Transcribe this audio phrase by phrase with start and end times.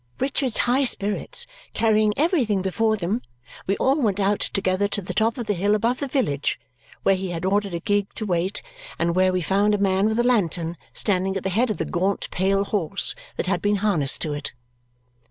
[0.19, 1.45] Richard's high spirits
[1.75, 3.21] carrying everything before them,
[3.67, 6.59] we all went out together to the top of the hill above the village,
[7.03, 8.63] where he had ordered a gig to wait
[8.97, 11.85] and where we found a man with a lantern standing at the head of the
[11.85, 14.53] gaunt pale horse that had been harnessed to it.